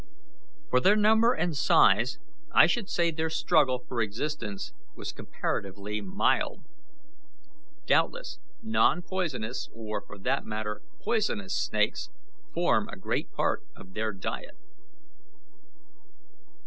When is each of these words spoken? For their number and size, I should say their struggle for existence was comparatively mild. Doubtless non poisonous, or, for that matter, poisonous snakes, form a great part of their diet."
For 0.71 0.79
their 0.81 0.95
number 0.95 1.31
and 1.33 1.55
size, 1.55 2.17
I 2.51 2.65
should 2.65 2.89
say 2.89 3.11
their 3.11 3.29
struggle 3.29 3.85
for 3.87 4.01
existence 4.01 4.73
was 4.95 5.11
comparatively 5.11 6.01
mild. 6.01 6.63
Doubtless 7.85 8.39
non 8.63 9.03
poisonous, 9.03 9.69
or, 9.71 10.01
for 10.01 10.17
that 10.17 10.43
matter, 10.43 10.81
poisonous 11.03 11.55
snakes, 11.55 12.09
form 12.51 12.89
a 12.89 12.97
great 12.97 13.31
part 13.33 13.61
of 13.75 13.93
their 13.93 14.11
diet." 14.11 14.57